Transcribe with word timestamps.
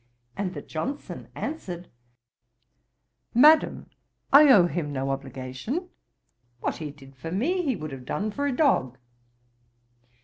And 0.35 0.55
that 0.55 0.67
Johnson 0.67 1.27
answered, 1.35 1.87
'Madam, 3.35 3.87
I 4.33 4.51
owe 4.51 4.65
him 4.65 4.91
no 4.91 5.11
obligation; 5.11 5.89
what 6.59 6.77
he 6.77 6.89
did 6.89 7.15
for 7.15 7.31
me 7.31 7.61
he 7.61 7.75
would 7.75 7.91
have 7.91 8.05
done 8.05 8.31
for 8.31 8.47
a 8.47 8.51
dog.' 8.51 8.97